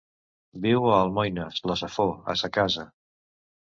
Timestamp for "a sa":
2.37-2.55